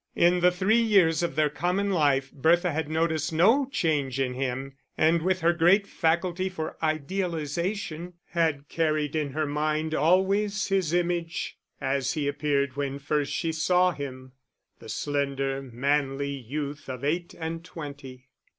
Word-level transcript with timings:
In 0.15 0.39
the 0.39 0.49
three 0.49 0.81
years 0.81 1.21
of 1.21 1.35
their 1.35 1.51
common 1.51 1.91
life 1.91 2.31
Bertha 2.31 2.71
had 2.71 2.89
noticed 2.89 3.31
no 3.31 3.67
change 3.71 4.19
in 4.19 4.33
him, 4.33 4.73
and 4.97 5.21
with 5.21 5.41
her 5.41 5.53
great 5.53 5.85
faculty 5.85 6.49
for 6.49 6.75
idealisation, 6.81 8.13
had 8.31 8.67
carried 8.67 9.15
in 9.15 9.33
her 9.33 9.45
mind 9.45 9.93
always 9.93 10.69
his 10.69 10.91
image, 10.91 11.55
as 11.79 12.13
he 12.13 12.27
appeared 12.27 12.75
when 12.75 12.97
first 12.97 13.31
she 13.31 13.51
saw 13.51 13.91
him, 13.91 14.31
the 14.79 14.89
slender, 14.89 15.61
manly 15.61 16.31
youth 16.33 16.89
of 16.89 17.03
eight 17.03 17.35
and 17.37 17.63
twenty. 17.63 18.29